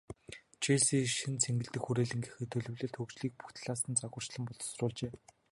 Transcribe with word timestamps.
Челси 0.61 0.97
шинэ 1.15 1.37
цэнгэлдэх 1.43 1.83
хүрээлэнгийнхээ 1.83 2.47
төлөвлөлт, 2.51 2.97
хөгжлийг 2.97 3.33
бүх 3.37 3.51
талаас 3.55 3.81
нь 3.87 3.99
загварчлан 4.01 4.43
боловсруулжээ. 4.47 5.11